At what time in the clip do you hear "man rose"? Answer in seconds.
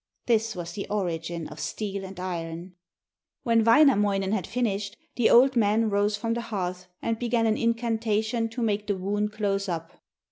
5.55-6.17